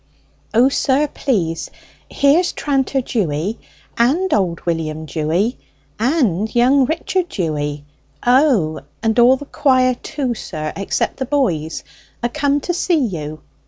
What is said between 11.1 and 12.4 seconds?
the boys, a